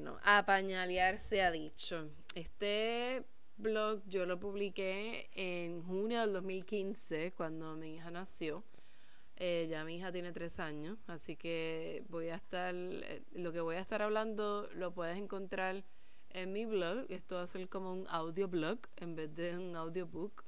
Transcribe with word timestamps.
Bueno, 0.00 0.18
apañalear 0.24 1.18
se 1.18 1.42
ha 1.42 1.50
dicho. 1.50 2.08
Este 2.34 3.22
blog 3.58 4.00
yo 4.06 4.24
lo 4.24 4.40
publiqué 4.40 5.28
en 5.34 5.82
junio 5.82 6.22
del 6.22 6.32
2015, 6.32 7.34
cuando 7.36 7.76
mi 7.76 7.96
hija 7.96 8.10
nació. 8.10 8.64
Eh, 9.36 9.66
ya 9.68 9.84
mi 9.84 9.98
hija 9.98 10.10
tiene 10.10 10.32
tres 10.32 10.58
años, 10.58 10.96
así 11.06 11.36
que 11.36 12.02
voy 12.08 12.30
a 12.30 12.36
estar, 12.36 12.74
eh, 12.74 13.22
lo 13.32 13.52
que 13.52 13.60
voy 13.60 13.76
a 13.76 13.80
estar 13.80 14.00
hablando 14.00 14.70
lo 14.72 14.94
puedes 14.94 15.18
encontrar 15.18 15.84
en 16.30 16.50
mi 16.54 16.64
blog. 16.64 17.04
Esto 17.10 17.34
va 17.34 17.42
a 17.42 17.46
ser 17.46 17.68
como 17.68 17.92
un 17.92 18.06
audioblog 18.08 18.78
en 18.96 19.14
vez 19.14 19.34
de 19.34 19.58
un 19.58 19.76
audiobook. 19.76 20.44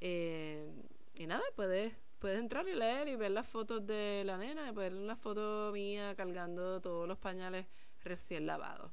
Eh, 0.00 0.72
y 1.18 1.26
nada, 1.26 1.44
puedes, 1.54 1.92
puedes 2.18 2.38
entrar 2.38 2.66
y 2.66 2.74
leer 2.74 3.08
y 3.08 3.16
ver 3.16 3.32
las 3.32 3.46
fotos 3.46 3.86
de 3.86 4.22
la 4.24 4.38
nena, 4.38 4.70
y 4.70 4.74
ver 4.74 4.94
una 4.94 5.16
foto 5.16 5.70
mía 5.74 6.14
cargando 6.16 6.80
todos 6.80 7.06
los 7.06 7.18
pañales 7.18 7.66
recién 8.06 8.46
lavados. 8.46 8.92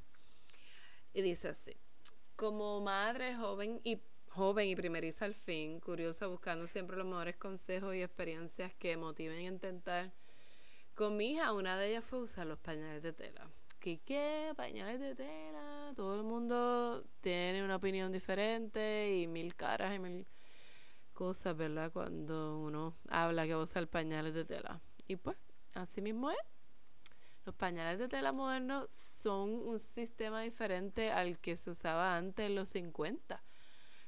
Y 1.14 1.22
dice 1.22 1.50
así, 1.50 1.78
como 2.36 2.82
madre 2.82 3.36
joven 3.36 3.80
y 3.84 4.02
joven 4.30 4.68
y 4.68 4.76
primeriza 4.76 5.26
al 5.26 5.36
fin, 5.36 5.80
curiosa 5.80 6.28
buscando 6.28 6.68
siempre 6.68 6.98
los 6.98 7.06
mejores 7.06 7.38
consejos 7.38 7.96
y 7.96 8.02
experiencias 8.02 8.74
que 8.74 8.98
motiven 8.98 9.38
a 9.38 9.42
intentar. 9.42 10.12
Con 10.96 11.18
mi 11.18 11.34
hija, 11.34 11.54
una 11.54 11.78
de 11.78 11.90
ellas 11.90 12.04
fue 12.04 12.20
usar 12.20 12.48
los 12.48 12.60
pañales 12.60 13.04
de 13.04 13.14
tela. 13.14 13.50
¿Qué 13.80 14.00
qué? 14.06 14.54
Pañales 14.56 15.00
de 15.00 15.14
tela. 15.14 15.94
Todo 15.96 16.16
el 16.16 16.24
mundo 16.24 17.06
tiene 17.22 17.64
una 17.64 17.76
opinión 17.76 18.12
diferente 18.12 19.16
y 19.16 19.28
mil 19.28 19.56
caras 19.56 19.96
y 19.96 20.00
mil 20.00 20.26
cosas, 21.14 21.56
¿verdad? 21.56 21.92
Cuando 21.92 22.60
uno 22.60 22.96
habla 23.10 23.46
que 23.46 23.56
usa 23.56 23.82
el 23.82 23.88
pañales 23.88 24.34
de 24.34 24.46
tela. 24.46 24.82
Y 25.08 25.16
pues, 25.18 25.38
así 25.76 26.02
mismo 26.02 26.32
es. 26.32 26.38
Los 27.46 27.56
pañales 27.56 28.00
de 28.00 28.08
tela 28.08 28.32
modernos 28.32 28.88
son 28.90 29.50
un 29.50 29.80
sistema 29.80 30.42
diferente 30.42 31.12
al 31.12 31.40
que 31.40 31.58
se 31.58 31.72
usaba 31.72 32.16
antes 32.16 32.46
en 32.46 32.56
los 32.56 32.70
50, 32.70 33.44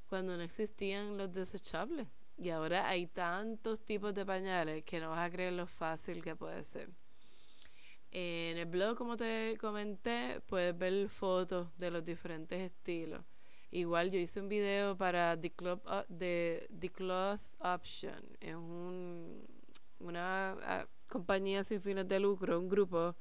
cuando 0.08 0.38
no 0.38 0.44
existían 0.44 1.18
los 1.18 1.34
desechables. 1.34 2.08
Y 2.38 2.50
ahora 2.50 2.88
hay 2.88 3.08
tantos 3.08 3.84
tipos 3.84 4.14
de 4.14 4.26
pañales 4.26 4.84
que 4.86 5.00
no 5.00 5.10
vas 5.10 5.28
a 5.28 5.32
creer 5.32 5.54
lo 5.54 5.68
fácil 5.68 6.24
que 6.24 6.36
puede 6.36 6.64
ser. 6.64 6.90
En 8.12 8.58
el 8.58 8.66
blog, 8.66 8.98
como 8.98 9.18
te 9.18 9.58
comenté, 9.60 10.40
puedes 10.48 10.78
ver 10.78 11.10
fotos 11.10 11.68
de 11.78 11.92
los 11.92 12.06
diferentes 12.06 12.62
estilos. 12.62 13.26
Igual 13.72 14.12
yo 14.12 14.20
hice 14.20 14.40
un 14.40 14.48
video 14.48 14.96
para 14.96 15.38
The, 15.38 15.52
Club, 15.52 15.82
uh, 15.86 16.06
The 16.08 16.92
Cloth 16.94 17.42
Option. 17.60 18.38
Es 18.40 18.56
un, 18.56 19.46
una 20.00 20.56
uh, 20.58 21.12
compañía 21.12 21.64
sin 21.64 21.82
fines 21.82 22.08
de 22.08 22.20
lucro, 22.20 22.60
un 22.60 22.70
grupo 22.70 23.16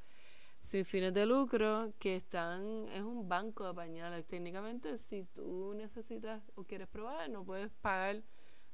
sin 0.60 0.84
fines 0.84 1.12
de 1.12 1.26
lucro 1.26 1.92
que 1.98 2.16
están, 2.16 2.88
es 2.88 3.02
un 3.02 3.28
banco 3.28 3.66
de 3.66 3.74
pañales. 3.74 4.26
Técnicamente, 4.26 4.98
si 4.98 5.24
tú 5.24 5.74
necesitas 5.74 6.42
o 6.54 6.64
quieres 6.64 6.88
probar, 6.88 7.28
no 7.30 7.44
puedes 7.44 7.70
pagar 7.82 8.22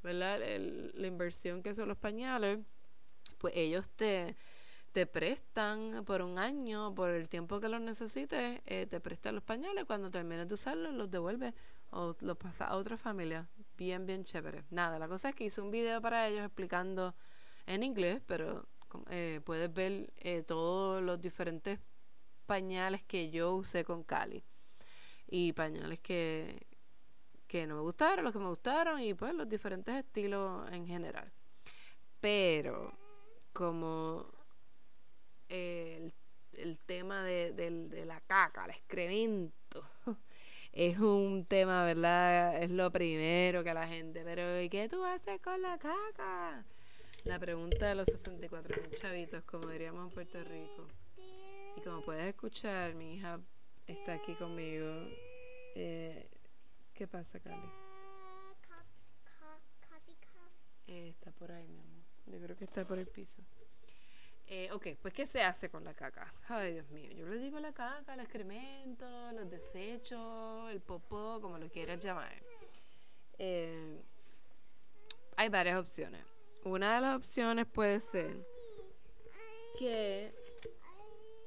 ¿verdad? 0.02 0.38
la 0.38 1.06
inversión 1.06 1.62
que 1.62 1.74
son 1.74 1.88
los 1.88 1.98
pañales, 1.98 2.60
pues 3.38 3.54
ellos 3.56 3.88
te 3.90 4.36
te 4.92 5.06
prestan 5.06 6.04
por 6.04 6.22
un 6.22 6.38
año, 6.38 6.94
por 6.94 7.10
el 7.10 7.28
tiempo 7.28 7.60
que 7.60 7.68
los 7.68 7.80
necesites, 7.80 8.60
eh, 8.66 8.86
te 8.86 9.00
prestan 9.00 9.36
los 9.36 9.44
pañales, 9.44 9.84
cuando 9.84 10.10
termines 10.10 10.48
de 10.48 10.54
usarlos 10.54 10.94
los 10.94 11.10
devuelves 11.10 11.54
o 11.90 12.16
los 12.20 12.36
pasas 12.36 12.68
a 12.68 12.76
otra 12.76 12.96
familia. 12.96 13.48
Bien, 13.76 14.04
bien 14.04 14.24
chévere. 14.24 14.64
Nada, 14.70 14.98
la 14.98 15.08
cosa 15.08 15.30
es 15.30 15.34
que 15.34 15.44
hice 15.44 15.60
un 15.60 15.70
video 15.70 16.00
para 16.00 16.26
ellos 16.26 16.44
explicando 16.44 17.14
en 17.74 17.82
inglés, 17.82 18.20
pero 18.26 18.66
eh, 19.10 19.40
puedes 19.44 19.72
ver 19.72 20.12
eh, 20.18 20.42
todos 20.42 21.02
los 21.02 21.20
diferentes 21.20 21.78
pañales 22.46 23.02
que 23.04 23.30
yo 23.30 23.54
usé 23.54 23.84
con 23.84 24.02
Cali. 24.02 24.44
Y 25.28 25.52
pañales 25.52 26.00
que, 26.00 26.66
que 27.46 27.66
no 27.66 27.76
me 27.76 27.82
gustaron, 27.82 28.24
los 28.24 28.32
que 28.32 28.40
me 28.40 28.48
gustaron 28.48 29.00
y 29.00 29.14
pues 29.14 29.32
los 29.34 29.48
diferentes 29.48 29.94
estilos 29.94 30.68
en 30.72 30.86
general. 30.86 31.30
Pero 32.20 32.92
como 33.52 34.26
el, 35.48 36.12
el 36.54 36.78
tema 36.78 37.22
de, 37.24 37.52
de, 37.52 38.04
la 38.04 38.20
caca, 38.22 38.64
el 38.64 38.72
excremento. 38.72 39.84
Es 40.72 41.00
un 41.00 41.46
tema, 41.46 41.84
¿verdad? 41.84 42.62
Es 42.62 42.70
lo 42.70 42.92
primero 42.92 43.64
que 43.64 43.74
la 43.74 43.88
gente, 43.88 44.22
pero 44.22 44.60
¿y 44.60 44.68
qué 44.68 44.88
tú 44.88 45.04
haces 45.04 45.40
con 45.40 45.60
la 45.60 45.76
caca? 45.78 46.64
La 47.24 47.38
pregunta 47.38 47.88
de 47.88 47.94
los 47.94 48.06
64 48.06 48.82
mil 48.82 48.98
chavitos, 48.98 49.44
como 49.44 49.68
diríamos 49.68 50.08
en 50.08 50.14
Puerto 50.14 50.42
Rico. 50.42 50.88
Y 51.76 51.80
como 51.82 52.02
puedes 52.02 52.24
escuchar, 52.26 52.94
mi 52.94 53.16
hija 53.16 53.38
está 53.86 54.14
aquí 54.14 54.34
conmigo. 54.36 55.06
Eh, 55.74 56.28
¿Qué 56.94 57.06
pasa, 57.06 57.38
Cali? 57.40 57.70
Eh, 60.86 61.10
está 61.10 61.30
por 61.32 61.52
ahí, 61.52 61.68
mi 61.68 61.78
amor. 61.78 62.02
Yo 62.26 62.40
creo 62.40 62.56
que 62.56 62.64
está 62.64 62.86
por 62.86 62.98
el 62.98 63.06
piso. 63.06 63.42
Eh, 64.46 64.68
ok, 64.72 64.88
pues 65.00 65.14
¿qué 65.14 65.26
se 65.26 65.42
hace 65.42 65.70
con 65.70 65.84
la 65.84 65.94
caca? 65.94 66.34
Ay, 66.48 66.72
Dios 66.72 66.90
mío, 66.90 67.12
yo 67.12 67.28
le 67.28 67.38
digo 67.38 67.60
la 67.60 67.72
caca, 67.72 68.14
el 68.14 68.20
excremento, 68.20 69.30
los 69.32 69.48
desechos, 69.48 70.70
el 70.72 70.80
popó, 70.80 71.40
como 71.40 71.58
lo 71.58 71.68
quieras 71.70 72.02
llamar. 72.02 72.32
Eh, 73.38 74.02
hay 75.36 75.48
varias 75.48 75.78
opciones. 75.78 76.24
Una 76.64 76.94
de 76.94 77.00
las 77.00 77.16
opciones 77.16 77.66
puede 77.66 78.00
ser 78.00 78.46
que... 79.78 80.34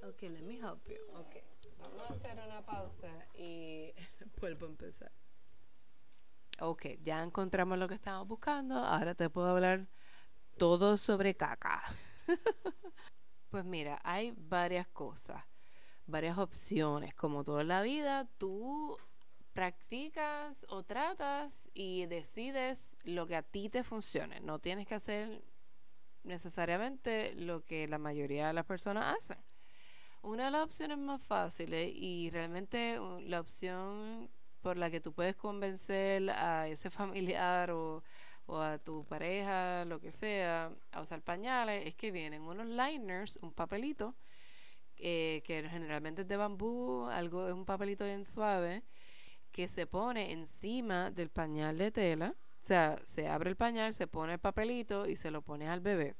Ok, 0.03 0.21
let 0.23 0.41
me 0.41 0.55
help 0.55 0.87
you. 0.87 0.97
Ok, 1.15 1.35
vamos 1.79 2.09
a 2.09 2.13
hacer 2.13 2.39
una 2.45 2.65
pausa 2.65 3.07
y 3.35 3.93
vuelvo 4.41 4.65
a 4.65 4.69
empezar. 4.69 5.11
Ok, 6.59 6.85
ya 7.01 7.21
encontramos 7.21 7.77
lo 7.77 7.87
que 7.87 7.95
estamos 7.95 8.27
buscando. 8.27 8.75
Ahora 8.75 9.13
te 9.13 9.29
puedo 9.29 9.47
hablar 9.47 9.87
todo 10.57 10.97
sobre 10.97 11.35
caca. 11.35 11.83
pues 13.49 13.63
mira, 13.65 14.01
hay 14.03 14.33
varias 14.35 14.87
cosas, 14.87 15.43
varias 16.07 16.37
opciones. 16.39 17.13
Como 17.13 17.43
toda 17.43 17.63
la 17.63 17.81
vida, 17.81 18.27
tú 18.37 18.97
practicas 19.53 20.65
o 20.69 20.83
tratas 20.83 21.69
y 21.73 22.07
decides 22.07 22.92
lo 23.03 23.27
que 23.27 23.35
a 23.35 23.43
ti 23.43 23.69
te 23.69 23.83
funcione. 23.83 24.39
No 24.39 24.59
tienes 24.59 24.87
que 24.87 24.95
hacer 24.95 25.43
necesariamente 26.23 27.33
lo 27.35 27.63
que 27.65 27.87
la 27.87 27.97
mayoría 27.97 28.47
de 28.47 28.53
las 28.53 28.65
personas 28.65 29.15
hacen. 29.17 29.37
Una 30.21 30.45
de 30.45 30.51
las 30.51 30.63
opciones 30.63 30.97
más 30.97 31.21
fáciles 31.21 31.91
y 31.93 32.29
realmente 32.29 32.97
la 33.25 33.41
opción 33.41 34.29
por 34.61 34.77
la 34.77 34.89
que 34.89 35.01
tú 35.01 35.13
puedes 35.13 35.35
convencer 35.35 36.29
a 36.29 36.67
ese 36.69 36.89
familiar 36.89 37.71
o 37.71 38.03
o 38.45 38.59
a 38.59 38.77
tu 38.77 39.05
pareja, 39.05 39.85
lo 39.85 39.99
que 39.99 40.11
sea, 40.11 40.71
a 40.91 41.01
usar 41.01 41.21
pañales, 41.21 41.87
es 41.87 41.95
que 41.95 42.11
vienen 42.11 42.41
unos 42.41 42.67
liners, 42.67 43.39
un 43.41 43.53
papelito, 43.53 44.15
eh, 44.97 45.41
que 45.45 45.67
generalmente 45.69 46.21
es 46.23 46.27
de 46.27 46.37
bambú, 46.37 47.07
algo 47.07 47.47
es 47.47 47.53
un 47.53 47.65
papelito 47.65 48.05
bien 48.05 48.25
suave, 48.25 48.83
que 49.51 49.67
se 49.67 49.85
pone 49.87 50.31
encima 50.31 51.11
del 51.11 51.29
pañal 51.29 51.77
de 51.77 51.91
tela. 51.91 52.35
O 52.63 52.65
sea, 52.65 52.95
se 53.05 53.27
abre 53.27 53.49
el 53.49 53.57
pañal, 53.57 53.93
se 53.93 54.07
pone 54.07 54.35
el 54.35 54.39
papelito 54.39 55.05
y 55.05 55.17
se 55.17 55.31
lo 55.31 55.41
pone 55.41 55.67
al 55.67 55.81
bebé. 55.81 56.15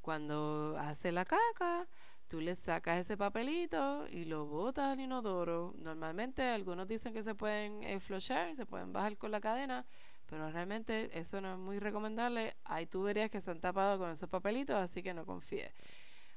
Cuando 0.00 0.76
hace 0.76 1.12
la 1.12 1.24
caca, 1.24 1.86
tú 2.26 2.40
le 2.40 2.56
sacas 2.56 2.98
ese 2.98 3.16
papelito 3.16 4.08
y 4.08 4.24
lo 4.24 4.46
botas 4.46 4.86
al 4.86 4.98
inodoro. 4.98 5.74
Normalmente 5.78 6.42
algunos 6.42 6.88
dicen 6.88 7.12
que 7.14 7.22
se 7.22 7.36
pueden 7.36 7.84
eh, 7.84 8.00
se 8.00 8.66
pueden 8.66 8.92
bajar 8.92 9.16
con 9.18 9.30
la 9.30 9.40
cadena, 9.40 9.86
pero 10.26 10.50
realmente 10.50 11.16
eso 11.16 11.40
no 11.40 11.52
es 11.52 11.58
muy 11.60 11.78
recomendable. 11.78 12.56
Hay 12.64 12.86
tuberías 12.86 13.30
que 13.30 13.40
se 13.40 13.52
han 13.52 13.60
tapado 13.60 13.98
con 14.00 14.10
esos 14.10 14.28
papelitos, 14.28 14.74
así 14.74 15.00
que 15.00 15.14
no 15.14 15.24
confíes. 15.24 15.72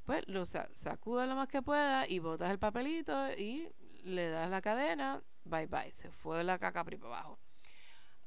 Pues 0.06 0.24
lo 0.28 0.46
sacudas 0.46 1.28
lo 1.28 1.36
más 1.36 1.48
que 1.48 1.64
pueda 1.64 2.08
y 2.08 2.20
botas 2.20 2.52
el 2.52 2.60
papelito 2.60 3.34
y 3.34 3.70
le 4.04 4.30
das 4.30 4.52
la 4.52 4.62
cadena, 4.62 5.24
bye 5.46 5.66
bye, 5.66 5.92
se 5.94 6.12
fue 6.12 6.44
la 6.44 6.60
caca 6.60 6.84
por 6.84 6.94
abajo. 6.94 7.40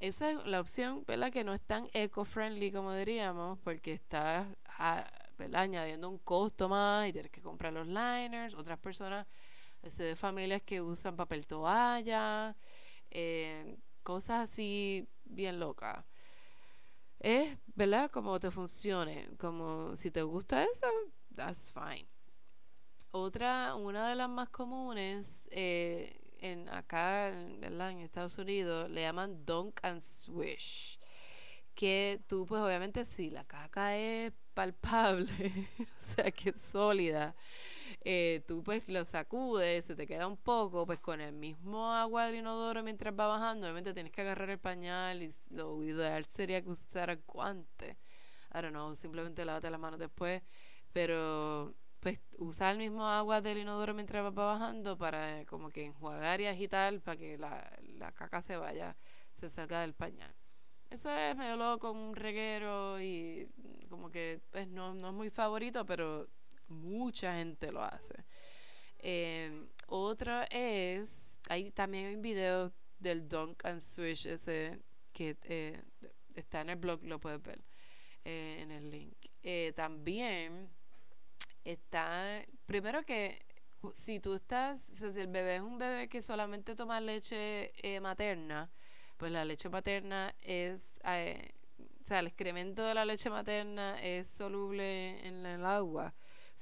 Esa 0.01 0.31
es 0.31 0.45
la 0.45 0.61
opción, 0.61 1.05
¿verdad? 1.07 1.33
Que 1.33 1.45
no 1.45 1.55
es 1.55 1.63
tan 1.63 1.89
eco-friendly 1.93 2.73
como 2.73 2.93
diríamos, 2.93 3.59
porque 3.61 3.93
está 3.93 4.47
añadiendo 5.53 6.09
un 6.11 6.19
costo 6.19 6.69
más 6.69 7.09
y 7.09 7.13
tienes 7.13 7.31
que 7.31 7.41
comprar 7.41 7.73
los 7.73 7.87
liners. 7.87 8.55
Otras 8.55 8.79
personas, 8.79 9.27
de 9.83 10.17
familias 10.17 10.63
que 10.63 10.81
usan 10.81 11.17
papel 11.17 11.47
toalla, 11.47 12.57
eh, 13.11 13.77
cosas 14.03 14.51
así 14.51 15.07
bien 15.25 15.61
locas. 15.61 16.05
Es, 17.21 17.57
¿verdad? 17.75 18.11
Como 18.11 18.39
te 18.39 18.51
funcione. 18.51 19.29
Como 19.39 19.97
si 19.97 20.11
te 20.11 20.23
gusta 20.23 20.65
eso, 20.65 20.87
that's 21.35 21.73
fine. 21.73 22.07
Otra, 23.11 23.75
una 23.77 24.09
de 24.09 24.17
las 24.17 24.29
más 24.29 24.49
comunes, 24.51 25.49
eh, 25.53 26.21
en 26.45 26.69
acá 26.69 27.29
en 27.29 28.01
Estados 28.01 28.39
Unidos, 28.39 28.91
le 28.91 29.03
llaman 29.03 29.45
dunk 29.47 29.81
and 29.83 30.01
swish, 30.01 30.99
que 31.75 32.21
tú, 32.29 32.47
pues 32.47 32.61
obviamente, 32.63 33.05
si 33.05 33.31
la 33.31 33.45
caca 33.45 33.97
es 33.97 34.33
palpable, 34.55 35.29
o 35.81 36.15
sea, 36.15 36.31
que 36.31 36.51
es 36.51 36.61
sólida, 36.61 37.35
eh, 38.03 38.43
tú 38.47 38.63
pues 38.63 38.89
lo 38.89 39.05
sacudes, 39.05 39.87
se 39.87 39.97
te 39.97 40.07
queda 40.07 40.27
un 40.27 40.37
poco, 40.37 40.87
pues 40.87 41.01
con 41.01 41.21
el 41.21 41.33
mismo 41.33 41.93
agua 41.93 42.27
del 42.27 42.37
inodoro 42.37 42.83
mientras 42.83 43.15
va 43.19 43.27
bajando, 43.27 43.67
obviamente 43.67 43.95
tienes 43.95 44.13
que 44.13 44.21
agarrar 44.21 44.51
el 44.51 44.59
pañal 44.59 45.23
y 45.23 45.33
lo 45.51 45.83
ideal 45.83 46.25
sería 46.27 46.63
que 46.63 46.71
usara 46.71 47.17
guante. 47.27 47.97
Don't 48.53 48.71
know, 48.71 48.95
simplemente 48.95 49.45
lávate 49.45 49.71
las 49.71 49.81
manos 49.81 49.99
después, 49.99 50.43
pero 50.93 51.75
pues 52.05 52.21
usar 52.37 52.73
el 52.73 52.79
mismo 52.79 53.09
agua 53.09 53.41
del 53.41 53.57
inodoro 53.57 53.95
mientras 53.95 54.23
va 54.23 54.31
bajando 54.31 54.99
para 54.99 55.47
como 55.47 55.71
que 55.71 55.87
enjuagar 55.87 56.39
y 56.43 56.47
agitar 56.47 57.01
para 57.01 57.17
que 57.17 57.39
la, 57.39 57.73
la 57.97 58.13
caca 58.13 58.43
se 58.43 58.59
vaya, 58.59 58.95
se 59.33 59.49
salga 59.49 59.81
del 59.81 59.95
pañal. 59.95 60.35
Eso 60.91 61.11
es 61.11 61.35
medio 61.35 61.57
loco, 61.57 61.91
un 61.91 62.15
reguero 62.15 63.01
y 63.01 63.49
como 63.89 64.11
que 64.11 64.39
pues 64.51 64.69
no, 64.69 64.93
no 64.93 65.09
es 65.09 65.15
muy 65.15 65.31
favorito, 65.31 65.87
pero 65.87 66.29
mucha 66.69 67.37
gente 67.37 67.73
lo 67.73 67.83
hace. 67.83 68.23
Eh, 68.99 69.67
otra 69.87 70.45
es, 70.51 71.39
hay 71.49 71.71
también 71.71 72.17
un 72.17 72.21
video 72.21 72.71
del 72.99 73.27
Dunk 73.27 73.65
and 73.65 73.81
Swish 73.81 74.27
ese 74.27 74.79
que 75.15 75.39
eh, 75.45 75.83
está 76.35 76.61
en 76.61 76.69
el 76.69 76.77
blog, 76.77 77.03
lo 77.05 77.19
puedes 77.19 77.43
ver 77.43 77.63
eh, 78.27 78.59
en 78.61 78.71
el 78.71 78.91
link. 78.91 79.17
también 79.75 80.69
está, 81.65 82.45
primero 82.67 83.05
que 83.05 83.45
si 83.95 84.21
tú 84.21 84.35
estás, 84.35 84.81
si 84.81 85.05
el 85.05 85.27
bebé 85.27 85.57
es 85.57 85.63
un 85.63 85.79
bebé 85.79 86.09
que 86.09 86.23
solamente 86.23 86.75
toma 86.75 87.01
leche 87.01 87.73
materna, 88.01 88.71
pues 89.17 89.31
la 89.33 89.45
leche 89.45 89.69
materna 89.69 90.35
es, 90.41 90.99
o 91.01 92.07
sea, 92.07 92.19
el 92.21 92.27
excremento 92.27 92.83
de 92.85 92.95
la 92.95 93.05
leche 93.05 93.31
materna 93.31 94.03
es 94.03 94.29
soluble 94.29 95.27
en 95.27 95.45
el 95.45 95.65
agua 95.65 96.15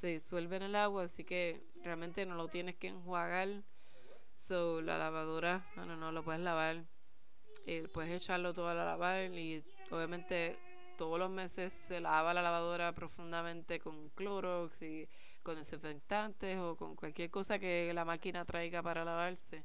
se 0.02 0.08
disuelve 0.08 0.56
en 0.56 0.64
el 0.64 0.74
agua, 0.74 1.04
así 1.04 1.22
que 1.22 1.62
realmente 1.84 2.26
no 2.26 2.34
lo 2.34 2.48
tienes 2.48 2.74
que 2.74 2.88
enjuagar. 2.88 3.62
So, 4.34 4.82
la 4.82 4.98
lavadora, 4.98 5.64
no, 5.76 5.86
no, 5.86 5.96
no, 5.96 6.10
lo 6.10 6.24
puedes 6.24 6.40
lavar. 6.40 6.82
Eh, 7.66 7.86
puedes 7.92 8.12
echarlo 8.12 8.52
todo 8.52 8.66
a 8.68 8.74
la 8.74 8.84
lavar 8.84 9.32
y 9.32 9.62
obviamente 9.92 10.58
todos 11.02 11.18
los 11.18 11.30
meses 11.30 11.72
se 11.88 12.00
lava 12.00 12.32
la 12.32 12.42
lavadora 12.42 12.92
profundamente 12.92 13.80
con 13.80 14.10
Clorox 14.10 14.80
y 14.82 15.08
con 15.42 15.56
desinfectantes 15.56 16.56
o 16.60 16.76
con 16.76 16.94
cualquier 16.94 17.28
cosa 17.28 17.58
que 17.58 17.92
la 17.92 18.04
máquina 18.04 18.44
traiga 18.44 18.84
para 18.84 19.04
lavarse. 19.04 19.64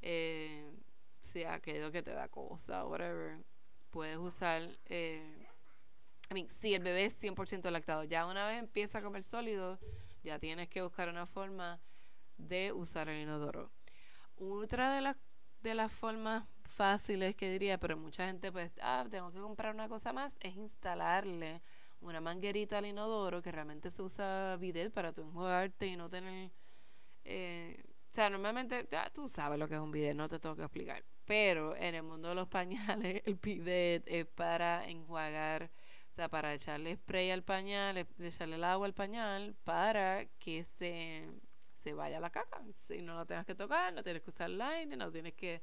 Eh, 0.00 0.70
si 1.18 1.42
aquello 1.42 1.90
que 1.90 2.04
te 2.04 2.12
da 2.12 2.28
cosa 2.28 2.86
whatever, 2.86 3.38
puedes 3.90 4.18
usar 4.18 4.62
eh, 4.86 5.44
I 6.30 6.34
mean, 6.34 6.48
si 6.48 6.72
el 6.72 6.84
bebé 6.84 7.06
es 7.06 7.20
100% 7.20 7.68
lactado, 7.68 8.04
ya 8.04 8.24
una 8.24 8.46
vez 8.46 8.60
empieza 8.60 8.98
a 8.98 9.02
comer 9.02 9.24
sólido, 9.24 9.80
ya 10.22 10.38
tienes 10.38 10.68
que 10.68 10.82
buscar 10.82 11.08
una 11.08 11.26
forma 11.26 11.80
de 12.38 12.72
usar 12.72 13.08
el 13.08 13.20
inodoro. 13.20 13.72
Otra 14.36 14.94
de 14.94 15.00
las 15.00 15.16
de 15.64 15.74
las 15.74 15.90
formas 15.90 16.44
fáciles 16.70 17.36
que 17.36 17.50
diría, 17.50 17.78
pero 17.78 17.96
mucha 17.96 18.26
gente 18.26 18.52
pues, 18.52 18.72
ah, 18.82 19.06
tengo 19.10 19.32
que 19.32 19.40
comprar 19.40 19.74
una 19.74 19.88
cosa 19.88 20.12
más, 20.12 20.36
es 20.40 20.56
instalarle 20.56 21.62
una 22.00 22.20
manguerita 22.20 22.78
al 22.78 22.86
inodoro 22.86 23.42
que 23.42 23.52
realmente 23.52 23.90
se 23.90 24.02
usa 24.02 24.56
bidet 24.56 24.92
para 24.92 25.12
tu 25.12 25.22
enjuagarte 25.22 25.86
y 25.86 25.96
no 25.96 26.08
tener... 26.08 26.50
Eh, 27.24 27.82
o 28.10 28.14
sea, 28.14 28.30
normalmente 28.30 28.88
ya 28.90 29.10
tú 29.10 29.28
sabes 29.28 29.58
lo 29.58 29.68
que 29.68 29.74
es 29.74 29.80
un 29.80 29.92
bidet, 29.92 30.16
no 30.16 30.28
te 30.28 30.38
tengo 30.38 30.56
que 30.56 30.62
explicar. 30.62 31.04
Pero 31.26 31.76
en 31.76 31.94
el 31.94 32.02
mundo 32.02 32.30
de 32.30 32.34
los 32.34 32.48
pañales, 32.48 33.22
el 33.26 33.34
bidet 33.36 34.02
es 34.06 34.26
para 34.26 34.88
enjuagar 34.88 35.70
o 36.10 36.14
sea, 36.14 36.28
para 36.28 36.52
echarle 36.52 36.96
spray 36.96 37.30
al 37.30 37.44
pañal, 37.44 37.96
echarle 38.18 38.56
el 38.56 38.64
agua 38.64 38.86
al 38.86 38.94
pañal 38.94 39.54
para 39.62 40.26
que 40.40 40.64
se, 40.64 41.30
se 41.76 41.94
vaya 41.94 42.18
la 42.18 42.30
caca. 42.30 42.62
Si 42.72 43.00
no 43.00 43.14
lo 43.14 43.26
tengas 43.26 43.46
que 43.46 43.54
tocar, 43.54 43.92
no 43.92 44.02
tienes 44.02 44.22
que 44.22 44.30
usar 44.30 44.50
el 44.50 44.60
aire, 44.60 44.96
no 44.96 45.10
tienes 45.12 45.34
que 45.34 45.62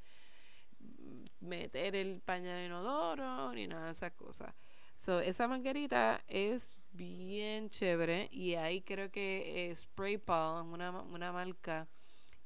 meter 1.40 1.96
el 1.96 2.22
pañal 2.22 2.66
inodoro 2.66 3.54
ni 3.54 3.68
nada 3.68 3.86
de 3.86 3.92
esas 3.92 4.14
cosas. 4.14 4.54
So, 4.96 5.20
esa 5.20 5.48
manguerita 5.48 6.24
es 6.28 6.78
bien 6.92 7.70
chévere 7.70 8.30
y 8.32 8.56
ahí 8.56 8.82
creo 8.82 9.12
que 9.12 9.74
Spray 9.76 10.18
Palm, 10.18 10.74
una, 10.74 10.92
una 11.02 11.32
marca 11.32 11.88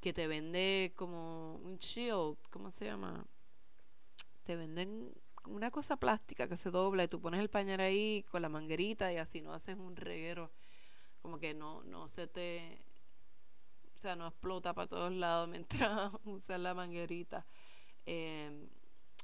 que 0.01 0.13
te 0.13 0.27
vende 0.27 0.93
como 0.95 1.55
un 1.57 1.77
shield, 1.77 2.37
¿cómo 2.49 2.71
se 2.71 2.85
llama? 2.85 3.25
Te 4.43 4.55
venden 4.55 5.13
una 5.45 5.71
cosa 5.71 5.97
plástica 5.97 6.47
que 6.47 6.57
se 6.57 6.71
dobla 6.71 7.03
y 7.03 7.07
tú 7.07 7.21
pones 7.21 7.39
el 7.39 7.49
pañal 7.49 7.79
ahí 7.79 8.25
con 8.29 8.41
la 8.41 8.49
manguerita 8.49 9.11
y 9.13 9.17
así 9.17 9.41
no 9.41 9.53
haces 9.53 9.77
un 9.77 9.95
reguero 9.95 10.51
como 11.21 11.39
que 11.39 11.53
no 11.53 11.83
no 11.83 12.07
se 12.07 12.27
te 12.27 12.79
o 13.95 13.97
sea 13.97 14.15
no 14.15 14.27
explota 14.27 14.73
para 14.73 14.87
todos 14.87 15.11
lados 15.11 15.49
mientras 15.49 16.11
usas 16.25 16.59
la 16.59 16.73
manguerita 16.73 17.45
eh, 18.05 18.67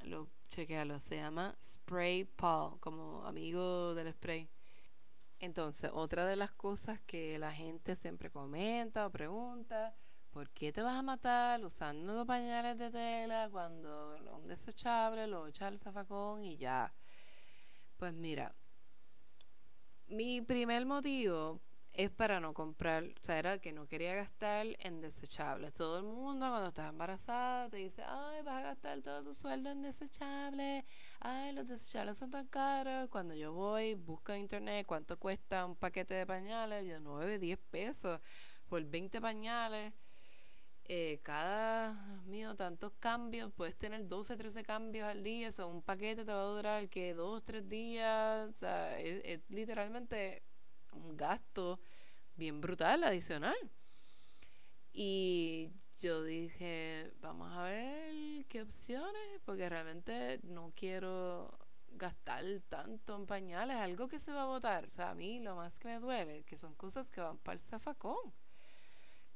lo 0.03 0.29
chequealo 0.47 0.99
se 0.99 1.17
llama 1.17 1.55
spray 1.61 2.23
paul 2.23 2.79
como 2.79 3.25
amigo 3.25 3.95
del 3.95 4.13
spray 4.13 4.49
entonces 5.39 5.91
otra 5.93 6.25
de 6.25 6.35
las 6.35 6.51
cosas 6.51 6.99
que 7.01 7.37
la 7.39 7.51
gente 7.51 7.95
siempre 7.95 8.29
comenta 8.29 9.05
o 9.05 9.11
pregunta 9.11 9.95
¿Por 10.37 10.51
qué 10.51 10.71
te 10.71 10.83
vas 10.83 10.95
a 10.95 11.01
matar 11.01 11.65
usando 11.65 12.23
pañales 12.23 12.77
de 12.77 12.91
tela 12.91 13.49
cuando 13.51 14.15
un 14.35 14.47
desechable 14.47 15.25
lo 15.25 15.47
echa 15.47 15.65
al 15.65 15.79
zafacón 15.79 16.43
y 16.43 16.57
ya? 16.57 16.93
Pues 17.97 18.13
mira, 18.13 18.53
mi 20.07 20.41
primer 20.41 20.85
motivo 20.85 21.59
es 21.97 22.11
para 22.11 22.39
no 22.39 22.53
comprar, 22.53 23.03
o 23.05 23.25
sea, 23.25 23.39
era 23.39 23.57
que 23.57 23.73
no 23.73 23.87
quería 23.87 24.13
gastar 24.13 24.67
en 24.79 25.01
desechables. 25.01 25.73
Todo 25.73 25.97
el 25.97 26.03
mundo 26.03 26.47
cuando 26.47 26.67
estás 26.67 26.89
embarazada 26.89 27.69
te 27.69 27.77
dice, 27.77 28.03
ay, 28.07 28.43
vas 28.43 28.59
a 28.59 28.61
gastar 28.61 29.01
todo 29.01 29.23
tu 29.23 29.33
sueldo 29.33 29.71
en 29.71 29.81
desechables, 29.81 30.85
ay, 31.19 31.53
los 31.53 31.67
desechables 31.67 32.19
son 32.19 32.29
tan 32.29 32.45
caros. 32.47 33.09
Cuando 33.09 33.33
yo 33.33 33.51
voy, 33.51 33.95
busco 33.95 34.31
en 34.31 34.41
internet 34.41 34.85
cuánto 34.85 35.17
cuesta 35.17 35.65
un 35.65 35.75
paquete 35.75 36.13
de 36.13 36.27
pañales, 36.27 36.85
yo 36.87 36.99
9, 36.99 37.39
10 37.39 37.57
pesos 37.71 38.21
por 38.69 38.83
20 38.83 39.19
pañales. 39.19 39.91
Eh, 40.89 41.19
cada, 41.23 41.93
mío, 42.27 42.55
tantos 42.55 42.93
cambios, 42.99 43.51
puedes 43.53 43.75
tener 43.75 44.07
12, 44.07 44.37
13 44.37 44.63
cambios 44.63 45.07
al 45.07 45.23
día, 45.23 45.49
o 45.49 45.51
sea, 45.51 45.65
un 45.65 45.81
paquete 45.81 46.23
te 46.23 46.31
va 46.31 46.41
a 46.41 46.45
durar 46.45 46.89
que 46.89 47.13
dos, 47.13 47.43
tres 47.43 47.67
días, 47.67 48.49
o 48.49 48.53
sea, 48.53 48.97
es, 48.99 49.41
literalmente 49.49 50.43
un 50.97 51.17
gasto 51.17 51.79
bien 52.35 52.61
brutal, 52.61 53.03
adicional. 53.03 53.57
Y 54.93 55.71
yo 55.99 56.23
dije, 56.23 57.11
vamos 57.21 57.51
a 57.53 57.63
ver 57.63 58.45
qué 58.47 58.61
opciones, 58.61 59.41
porque 59.45 59.69
realmente 59.69 60.39
no 60.43 60.73
quiero 60.75 61.57
gastar 61.89 62.43
tanto 62.69 63.15
en 63.15 63.25
pañales, 63.25 63.77
algo 63.77 64.07
que 64.07 64.19
se 64.19 64.31
va 64.31 64.43
a 64.43 64.47
botar. 64.47 64.85
O 64.85 64.91
sea, 64.91 65.11
a 65.11 65.15
mí 65.15 65.39
lo 65.39 65.55
más 65.55 65.79
que 65.79 65.87
me 65.87 65.99
duele, 65.99 66.43
que 66.43 66.57
son 66.57 66.75
cosas 66.75 67.09
que 67.11 67.21
van 67.21 67.37
para 67.37 67.53
el 67.53 67.59
zafacón 67.59 68.33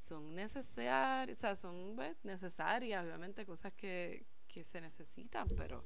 son 0.01 0.35
necesarias, 0.35 1.37
o 1.37 1.39
sea, 1.39 1.55
son 1.55 1.95
pues, 1.95 2.17
necesarias, 2.23 3.05
obviamente, 3.05 3.45
cosas 3.45 3.73
que, 3.73 4.25
que 4.47 4.63
se 4.63 4.81
necesitan, 4.81 5.47
pero 5.55 5.85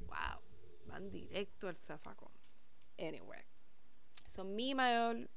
wow, 0.00 0.40
van 0.86 1.10
directo 1.10 1.68
al 1.68 1.76
zafacón. 1.76 2.32
Anyway, 2.96 3.44
son 4.38 4.54
mi 4.54 4.72
mayor 4.72 5.28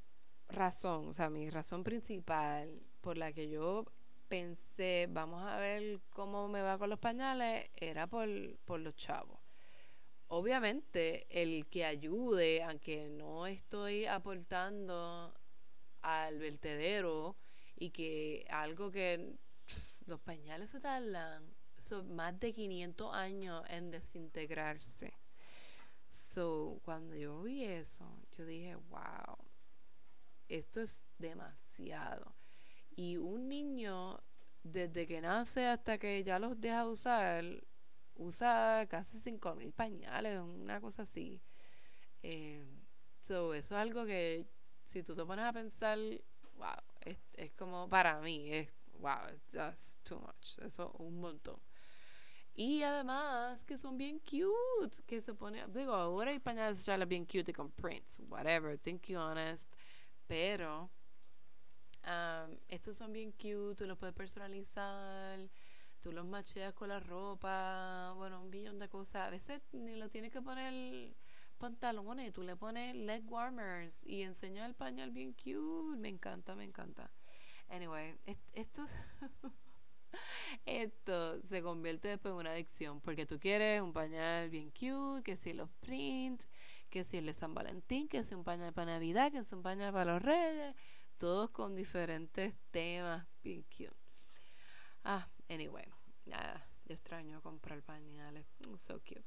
razón, 0.48 1.08
o 1.08 1.14
sea, 1.14 1.32
mi 1.32 1.50
razón 1.50 1.84
principal 1.84 2.84
por 3.02 3.18
la 3.18 3.34
que 3.34 3.50
yo 3.50 3.84
pensé, 4.28 5.08
vamos 5.10 5.44
a 5.44 5.58
ver 5.58 6.00
cómo 6.12 6.48
me 6.48 6.62
va 6.62 6.78
con 6.78 6.92
los 6.92 7.00
pañales, 7.00 7.68
era 7.76 8.06
por, 8.06 8.30
por 8.60 8.80
los 8.80 8.96
chavos. 8.96 9.40
Obviamente, 10.28 11.26
el 11.32 11.66
que 11.66 11.84
ayude, 11.84 12.62
aunque 12.62 13.10
no 13.10 13.48
estoy 13.48 14.06
aportando 14.06 15.34
al 16.04 16.38
vertedero, 16.38 17.36
y 17.76 17.90
que 17.90 18.46
algo 18.52 18.92
que 18.92 19.34
los 20.06 20.20
pañales 20.20 20.70
se 20.70 20.80
tardan 20.80 21.44
son 21.90 22.16
más 22.16 22.40
de 22.40 22.54
500 22.54 23.16
años 23.16 23.64
en 23.68 23.90
desintegrarse. 23.90 25.21
So, 26.34 26.80
cuando 26.86 27.16
yo 27.16 27.42
vi 27.44 27.66
eso, 27.66 28.06
yo 28.38 28.46
dije, 28.46 28.76
wow, 28.76 29.38
esto 30.48 30.80
es 30.82 31.04
demasiado. 31.18 32.34
Y 32.96 33.18
un 33.18 33.50
niño, 33.50 34.22
desde 34.64 35.08
que 35.08 35.20
nace 35.20 35.68
hasta 35.68 35.98
que 35.98 36.24
ya 36.24 36.40
los 36.40 36.60
deja 36.60 36.84
de 36.86 36.90
usar, 36.90 37.44
usa 38.16 38.86
casi 38.90 39.20
5.000 39.20 39.74
pañales, 39.74 40.40
una 40.40 40.80
cosa 40.80 41.02
así. 41.02 41.42
Eh, 42.24 42.64
so, 43.22 43.54
eso 43.54 43.76
es 43.76 43.82
algo 43.82 44.06
que, 44.06 44.48
si 44.84 45.04
tú 45.04 45.14
te 45.14 45.26
pones 45.26 45.44
a 45.46 45.52
pensar, 45.52 45.98
wow, 46.56 46.82
es, 47.02 47.18
es 47.34 47.52
como 47.54 47.90
para 47.90 48.22
mí, 48.22 48.54
es 48.54 48.70
wow, 49.00 49.28
that's 49.52 50.00
too 50.04 50.20
much, 50.20 50.60
eso 50.60 50.92
un 51.00 51.20
montón. 51.20 51.60
Y 52.54 52.84
además 52.84 53.64
que 53.66 53.78
son 53.78 53.98
bien 53.98 54.20
cute, 54.20 55.04
que 55.08 55.22
se 55.22 55.34
pone, 55.34 55.66
digo, 55.68 55.94
ahora 55.94 56.32
hay 56.32 56.40
pañales 56.40 56.84
charlas 56.84 57.08
bien 57.08 57.26
cute 57.26 57.54
con 57.54 57.72
prints, 57.72 58.20
whatever, 58.28 58.78
think 58.78 59.08
you 59.08 59.18
honest, 59.18 59.74
pero 60.28 60.90
um, 62.06 62.58
estos 62.68 62.98
son 62.98 63.14
bien 63.14 63.32
cute, 63.32 63.76
tú 63.76 63.86
los 63.86 63.98
puedes 63.98 64.14
personalizar, 64.14 65.40
tú 66.02 66.12
los 66.12 66.26
macheas 66.26 66.74
con 66.74 66.90
la 66.90 67.00
ropa, 67.00 68.14
bueno, 68.18 68.42
un 68.42 68.52
billón 68.52 68.80
de 68.80 68.90
cosas, 68.90 69.28
a 69.28 69.30
veces 69.30 69.62
ni 69.72 69.96
lo 69.96 70.10
tienes 70.10 70.32
que 70.32 70.42
poner 70.42 71.16
pantalones, 71.58 72.34
tú 72.34 72.44
le 72.44 72.58
pones 72.58 72.96
leg 72.96 73.24
warmers 73.32 74.04
y 74.06 74.24
enseñas 74.24 74.68
el 74.68 74.76
pañal 74.76 75.12
bien 75.12 75.32
cute, 75.34 75.98
me 75.98 76.10
encanta, 76.10 76.54
me 76.56 76.66
encanta. 76.66 77.12
Anyway, 77.70 78.18
esto 78.52 78.86
esto 80.66 81.42
se 81.42 81.62
convierte 81.62 82.08
después 82.08 82.32
en 82.32 82.38
una 82.40 82.52
adicción 82.52 83.02
porque 83.02 83.26
tú 83.26 83.40
quieres 83.40 83.82
un 83.82 83.94
pañal 83.94 84.50
bien 84.50 84.72
cute, 84.72 85.24
que 85.24 85.36
si 85.36 85.54
los 85.54 85.70
prints, 85.80 86.50
que 86.90 87.04
si 87.04 87.18
el 87.18 87.26
de 87.26 87.34
San 87.34 87.54
Valentín, 87.54 88.08
que 88.08 88.24
si 88.24 88.36
un 88.36 88.44
pañal 88.44 88.74
para 88.74 88.94
Navidad, 88.94 89.32
que 89.32 89.44
si 89.44 89.56
un 89.56 89.64
pañal 89.64 89.94
para 89.94 90.14
los 90.14 90.22
Reyes, 90.22 90.76
todos 91.18 91.50
con 91.52 91.76
diferentes 91.76 92.56
temas 92.72 93.28
bien 93.44 93.64
cute. 93.64 93.96
Ah, 95.04 95.28
anyway, 95.50 95.86
nada, 96.26 96.68
yo 96.86 96.94
extraño 96.94 97.42
comprar 97.42 97.82
pañales, 97.84 98.46
so 98.78 99.00
cute. 99.00 99.24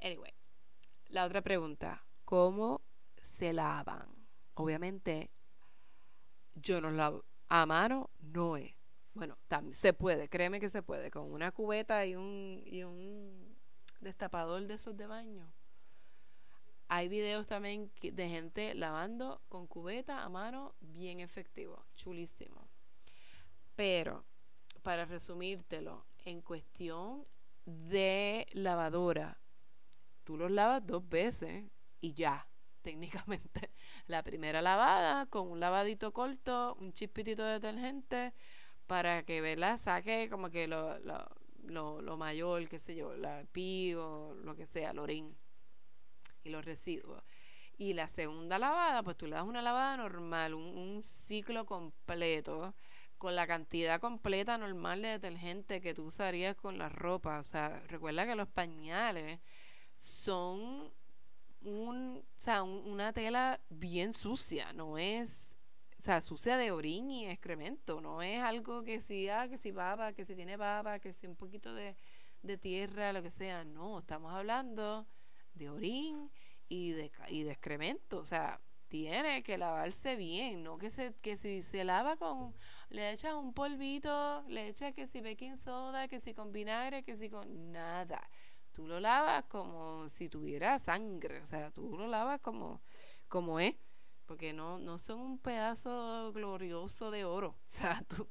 Anyway, 0.00 0.32
la 1.08 1.24
otra 1.24 1.42
pregunta, 1.42 2.04
¿cómo 2.24 2.82
se 3.20 3.52
lavan? 3.52 4.08
Obviamente, 4.54 5.30
yo 6.54 6.80
no 6.80 6.90
lavo 6.90 7.24
a 7.48 7.66
mano, 7.66 8.10
no 8.20 8.56
es 8.56 8.74
bueno, 9.14 9.36
también 9.48 9.74
se 9.74 9.92
puede, 9.92 10.28
créeme 10.28 10.60
que 10.60 10.68
se 10.68 10.82
puede, 10.82 11.10
con 11.10 11.30
una 11.32 11.52
cubeta 11.52 12.06
y 12.06 12.14
un, 12.14 12.62
y 12.66 12.82
un 12.82 13.56
destapador 14.00 14.66
de 14.66 14.74
esos 14.74 14.96
de 14.96 15.06
baño. 15.06 15.52
Hay 16.88 17.08
videos 17.08 17.46
también 17.46 17.90
de 18.02 18.28
gente 18.28 18.74
lavando 18.74 19.40
con 19.48 19.66
cubeta 19.66 20.22
a 20.22 20.28
mano, 20.28 20.74
bien 20.80 21.20
efectivo, 21.20 21.84
chulísimo. 21.94 22.68
Pero, 23.76 24.24
para 24.82 25.06
resumírtelo, 25.06 26.04
en 26.24 26.42
cuestión 26.42 27.26
de 27.64 28.46
lavadora, 28.52 29.38
tú 30.24 30.36
los 30.36 30.50
lavas 30.50 30.86
dos 30.86 31.08
veces 31.08 31.64
y 32.00 32.12
ya, 32.12 32.46
técnicamente. 32.82 33.70
La 34.06 34.22
primera 34.22 34.60
lavada 34.60 35.26
con 35.26 35.48
un 35.48 35.60
lavadito 35.60 36.12
corto, 36.12 36.76
un 36.80 36.92
chispitito 36.92 37.42
de 37.44 37.52
detergente 37.54 38.34
para 38.92 39.22
que, 39.22 39.40
¿verdad? 39.40 39.78
Saque 39.78 40.28
como 40.28 40.50
que 40.50 40.68
lo, 40.68 40.98
lo, 40.98 42.02
lo, 42.02 42.16
mayor, 42.18 42.68
qué 42.68 42.78
sé 42.78 42.94
yo, 42.94 43.16
la 43.16 43.42
pi 43.50 43.94
o 43.94 44.34
lo 44.34 44.54
que 44.54 44.66
sea, 44.66 44.90
el 44.90 44.98
orín 44.98 45.34
y 46.44 46.50
los 46.50 46.62
residuos. 46.62 47.22
Y 47.78 47.94
la 47.94 48.06
segunda 48.06 48.58
lavada, 48.58 49.02
pues 49.02 49.16
tú 49.16 49.26
le 49.26 49.36
das 49.36 49.46
una 49.46 49.62
lavada 49.62 49.96
normal, 49.96 50.52
un, 50.52 50.76
un 50.76 51.02
ciclo 51.02 51.64
completo, 51.64 52.74
con 53.16 53.34
la 53.34 53.46
cantidad 53.46 53.98
completa 53.98 54.58
normal 54.58 55.00
de 55.00 55.08
detergente 55.08 55.80
que 55.80 55.94
tú 55.94 56.04
usarías 56.04 56.54
con 56.54 56.76
la 56.76 56.90
ropa. 56.90 57.38
O 57.38 57.44
sea, 57.44 57.80
recuerda 57.86 58.26
que 58.26 58.34
los 58.34 58.48
pañales 58.48 59.40
son 59.96 60.92
un, 61.62 62.22
o 62.38 62.42
sea, 62.42 62.62
una 62.62 63.14
tela 63.14 63.58
bien 63.70 64.12
sucia, 64.12 64.74
no 64.74 64.98
es 64.98 65.41
o 66.02 66.04
sea, 66.04 66.20
sucia 66.20 66.56
de 66.56 66.72
orín 66.72 67.12
y 67.12 67.28
excremento, 67.28 68.00
no 68.00 68.22
es 68.22 68.42
algo 68.42 68.82
que 68.82 69.00
si, 69.00 69.28
ah, 69.28 69.46
que 69.48 69.56
si 69.56 69.70
baba, 69.70 70.12
que 70.12 70.24
si 70.24 70.34
tiene 70.34 70.56
baba, 70.56 70.98
que 70.98 71.12
si 71.12 71.28
un 71.28 71.36
poquito 71.36 71.74
de, 71.74 71.94
de 72.42 72.58
tierra, 72.58 73.12
lo 73.12 73.22
que 73.22 73.30
sea, 73.30 73.62
no, 73.62 74.00
estamos 74.00 74.32
hablando 74.32 75.06
de 75.54 75.70
orín 75.70 76.28
y 76.68 76.90
de, 76.90 77.12
y 77.28 77.44
de 77.44 77.52
excremento, 77.52 78.18
o 78.18 78.24
sea, 78.24 78.60
tiene 78.88 79.44
que 79.44 79.56
lavarse 79.56 80.16
bien, 80.16 80.64
no 80.64 80.76
que 80.76 80.90
se 80.90 81.14
que 81.22 81.36
si 81.36 81.62
se 81.62 81.84
lava 81.84 82.16
con 82.16 82.52
le 82.90 83.12
echas 83.12 83.34
un 83.34 83.54
polvito, 83.54 84.42
le 84.48 84.70
echas 84.70 84.92
que 84.94 85.06
si 85.06 85.20
baking 85.20 85.56
soda, 85.56 86.08
que 86.08 86.18
si 86.18 86.34
con 86.34 86.50
vinagre, 86.52 87.04
que 87.04 87.14
si 87.14 87.30
con 87.30 87.70
nada. 87.70 88.28
Tú 88.72 88.88
lo 88.88 88.98
lavas 88.98 89.44
como 89.44 90.08
si 90.08 90.28
tuviera 90.28 90.80
sangre, 90.80 91.42
o 91.42 91.46
sea, 91.46 91.70
tú 91.70 91.96
lo 91.96 92.08
lavas 92.08 92.40
como 92.40 92.80
como 93.28 93.60
es 93.60 93.76
porque 94.32 94.54
no, 94.54 94.78
no 94.78 94.98
son 94.98 95.20
un 95.20 95.38
pedazo 95.38 96.32
glorioso 96.32 97.10
de 97.10 97.26
oro. 97.26 97.54
O 97.68 97.70
sea, 97.70 98.02
tú, 98.08 98.26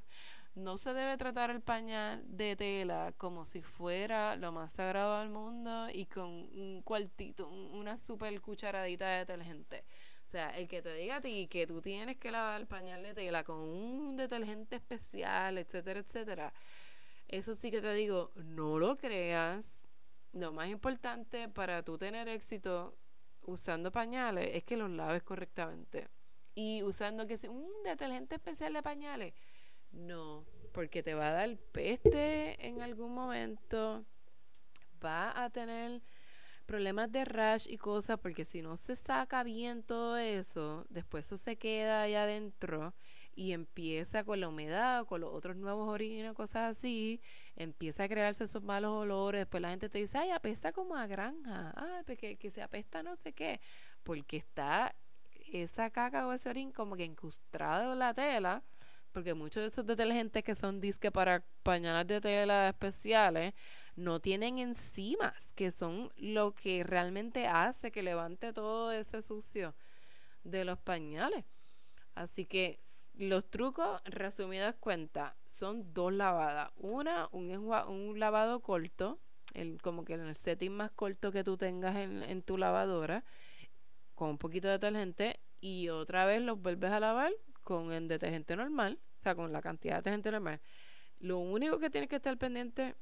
no 0.55 0.79
se 0.79 0.96
debe 0.96 1.15
tratar 1.15 1.51
el 1.51 1.62
pañal 1.62 2.24
de 2.25 2.55
tela 2.55 3.13
como 3.17 3.46
si 3.46 3.62
fuera 3.62 4.36
lo 4.36 4.51
más 4.51 4.72
sagrado 4.72 5.20
del 5.20 5.29
mundo 5.29 5.89
y 5.93 6.08
con 6.08 6.27
un 6.27 6.81
cuartito, 6.84 7.48
una 7.50 7.98
super 7.98 8.41
cucharadita 8.41 9.08
de 9.10 9.17
detergente. 9.20 9.86
O 10.25 10.29
sea, 10.31 10.50
el 10.58 10.67
que 10.67 10.81
te 10.81 10.91
diga 10.96 11.17
a 11.17 11.22
ti 11.22 11.48
que 11.48 11.67
tú 11.67 11.84
tienes 11.84 12.17
que 12.17 12.31
lavar 12.31 12.60
el 12.60 12.65
pañal 12.65 13.03
de 13.03 13.13
tela 13.13 13.43
con 13.43 13.60
un 13.60 14.17
detergente 14.17 14.77
especial, 14.77 15.60
etcétera, 15.60 16.00
etcétera. 16.00 16.53
Eso 17.27 17.53
sí 17.53 17.70
que 17.70 17.79
te 17.79 17.93
digo, 17.93 18.31
no 18.38 18.79
lo 18.79 18.98
creas. 18.98 19.88
Lo 20.34 20.51
más 20.51 20.67
importante 20.67 21.48
para 21.48 21.84
tú 21.84 22.00
tener 22.00 22.27
éxito 22.27 22.98
usando 23.45 23.91
pañales 23.91 24.50
es 24.53 24.63
que 24.63 24.77
los 24.77 24.89
laves 24.89 25.24
correctamente. 25.24 26.07
Y 26.53 26.83
usando 26.83 27.27
que 27.27 27.38
un 27.48 27.71
detergente 27.83 28.36
especial 28.36 28.74
de 28.74 28.83
pañales. 28.83 29.33
No, 29.91 30.45
porque 30.74 31.03
te 31.03 31.13
va 31.13 31.27
a 31.27 31.31
dar 31.31 31.57
peste 31.71 32.65
en 32.65 32.81
algún 32.81 33.13
momento. 33.13 34.05
Va 35.03 35.43
a 35.43 35.50
tener 35.50 36.01
problemas 36.65 37.12
de 37.12 37.25
rash 37.25 37.67
y 37.69 37.77
cosas, 37.77 38.19
porque 38.19 38.45
si 38.45 38.62
no 38.62 38.77
se 38.77 38.95
saca 38.95 39.43
bien 39.43 39.83
todo 39.83 40.17
eso, 40.17 40.86
después 40.89 41.25
eso 41.25 41.38
se 41.38 41.57
queda 41.57 42.03
ahí 42.03 42.15
adentro 42.15 42.93
y 43.34 43.54
empieza 43.54 44.24
con 44.24 44.40
la 44.40 44.50
humedad, 44.50 45.06
con 45.06 45.22
los 45.22 45.34
otros 45.34 45.56
nuevos 45.56 45.88
orinos, 45.88 46.36
cosas 46.36 46.78
así, 46.78 47.22
empieza 47.56 48.04
a 48.04 48.10
crearse 48.10 48.44
esos 48.44 48.64
malos 48.64 48.92
olores, 48.92 49.42
después 49.42 49.62
la 49.62 49.70
gente 49.70 49.90
te 49.90 50.00
dice, 50.00 50.18
ay, 50.18 50.32
apesta 50.32 50.72
como 50.72 50.96
a 50.96 51.08
granja, 51.08 51.74
ay, 51.76 52.04
pues 52.06 52.18
que, 52.18 52.36
que 52.38 52.52
se 52.52 52.62
apesta 52.62 53.04
no 53.04 53.16
sé 53.16 53.34
qué, 53.34 53.62
porque 54.04 54.38
está 54.38 54.94
esa 55.52 55.90
caca 55.90 56.28
o 56.28 56.34
ese 56.34 56.50
orín 56.50 56.72
como 56.72 56.96
que 56.96 57.06
incrustado 57.06 57.94
en 57.94 58.00
la 58.00 58.14
tela, 58.14 58.64
porque 59.12 59.34
muchos 59.34 59.62
de 59.62 59.68
esos 59.68 59.86
detergentes 59.86 60.44
que 60.44 60.56
son 60.56 60.80
disque 60.80 61.12
para 61.12 61.44
pañales 61.64 62.08
de 62.08 62.22
tela 62.22 62.70
especiales 62.70 63.54
no 63.96 64.20
tienen 64.20 64.58
enzimas, 64.58 65.52
que 65.54 65.72
son 65.72 66.12
lo 66.16 66.54
que 66.54 66.84
realmente 66.84 67.48
hace 67.48 67.92
que 67.92 68.04
levante 68.04 68.54
todo 68.54 68.92
ese 68.92 69.22
sucio 69.22 69.76
de 70.44 70.64
los 70.64 70.80
pañales. 70.80 71.44
Así 72.16 72.46
que 72.46 72.80
los 73.13 73.50
trucos, 73.50 74.01
resumidas 74.06 74.75
cuentas, 74.75 75.34
son 75.50 75.94
dos 75.94 76.13
lavadas. 76.13 76.72
Una, 76.77 77.27
un, 77.32 77.51
un 77.51 78.20
lavado 78.20 78.62
corto, 78.62 79.20
el, 79.53 79.82
como 79.82 80.06
que 80.06 80.13
en 80.13 80.22
el 80.22 80.36
setting 80.36 80.72
más 80.72 80.91
corto 80.91 81.32
que 81.32 81.44
tú 81.44 81.58
tengas 81.58 81.96
en, 81.98 82.24
en 82.24 82.41
tu 82.41 82.58
lavadora, 82.58 83.24
con 84.15 84.30
un 84.30 84.38
poquito 84.38 84.68
de 84.68 84.74
detergente, 84.74 85.39
y 85.60 85.89
otra 85.89 86.25
vez 86.25 86.41
los 86.41 86.62
vuelves 86.62 86.91
a 86.91 87.00
lavar 87.00 87.32
con 87.63 87.91
el 87.91 88.08
detergente 88.08 88.56
normal, 88.56 89.00
o 89.20 89.24
sea, 89.24 89.36
con 89.36 89.51
la 89.51 89.62
cantidad 89.62 89.96
de 89.96 89.98
detergente 90.00 90.32
normal. 90.32 90.62
Lo 91.20 91.38
único 91.38 91.80
que 91.80 91.89
tienes 91.89 92.10
que 92.10 92.15
estar 92.15 92.36
pendiente 92.38 92.96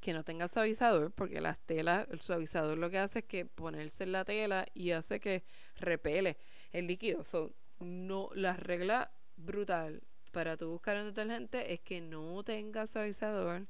que 0.00 0.12
no 0.12 0.24
tenga 0.24 0.48
suavizador, 0.48 1.12
porque 1.12 1.40
las 1.40 1.60
telas, 1.60 2.08
el 2.10 2.20
suavizador 2.20 2.78
lo 2.78 2.90
que 2.90 2.98
hace 2.98 3.20
es 3.20 3.24
que 3.26 3.44
ponerse 3.44 4.04
en 4.04 4.12
la 4.12 4.24
tela 4.24 4.66
y 4.74 4.92
hace 4.92 5.20
que 5.20 5.44
repele 5.76 6.38
el 6.72 6.86
líquido. 6.86 7.22
So, 7.22 7.52
no, 7.80 8.30
la 8.34 8.54
regla 8.54 9.10
brutal 9.36 10.02
para 10.32 10.56
tú 10.56 10.70
buscar 10.70 10.96
un 10.98 11.06
detergente 11.06 11.72
es 11.72 11.80
que 11.80 12.00
no 12.00 12.42
tenga 12.44 12.86
suavizador, 12.86 13.66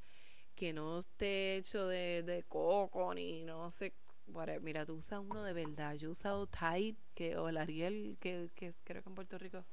que 0.54 0.72
no 0.72 1.00
esté 1.00 1.56
hecho 1.56 1.86
de, 1.86 2.22
de 2.22 2.42
coco 2.44 3.14
ni 3.14 3.44
no 3.44 3.70
sé. 3.70 3.94
Mira, 4.60 4.86
tú 4.86 4.94
usas 4.94 5.20
uno 5.20 5.42
de 5.42 5.52
verdad. 5.52 5.94
Yo 5.94 6.08
he 6.08 6.12
usado 6.12 6.46
Tide, 6.46 6.96
que, 7.14 7.36
o 7.36 7.48
el 7.48 7.56
Ariel, 7.56 8.16
que, 8.20 8.50
que 8.54 8.72
creo 8.84 9.02
que 9.02 9.08
en 9.08 9.14
Puerto 9.16 9.38
Rico 9.38 9.64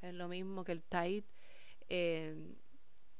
es 0.00 0.14
lo 0.14 0.28
mismo 0.28 0.64
que 0.64 0.72
el 0.72 0.82
Tide. 0.82 1.24
Eh, 1.88 2.34